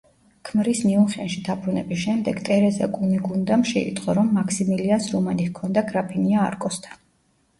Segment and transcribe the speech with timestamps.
[0.49, 6.99] ქმრის მიუნხენში დაბრუნების შემდეგ, ტერეზა კუნეგუნდამ შეიტყო, რომ მაქსიმილიანს რომანი ჰქონდა გრაფინია არკოსთან.